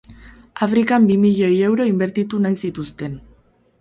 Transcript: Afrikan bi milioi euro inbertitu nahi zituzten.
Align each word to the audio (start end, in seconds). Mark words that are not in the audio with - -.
Afrikan 0.67 1.05
bi 1.11 1.17
milioi 1.25 1.51
euro 1.67 1.87
inbertitu 1.91 2.41
nahi 2.47 2.59
zituzten. 2.67 3.19